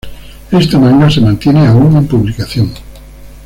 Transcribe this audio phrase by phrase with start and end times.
[0.51, 2.71] Este manga se mantiene aún en publicación.